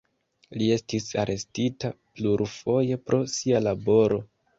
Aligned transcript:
Li 0.59 0.67
estis 0.75 1.03
arestita 1.23 1.91
plurfoje 2.19 2.99
pro 3.11 3.21
sia 3.35 3.63
laboro. 3.67 4.19